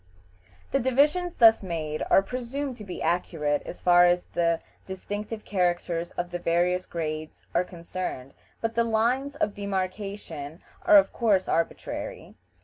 [0.71, 6.09] The divisions thus made are presumed to be accurate as far as the distinctive characters
[6.13, 12.33] of the various grades are concerned, but the lines of demarkation are of course arbitrary.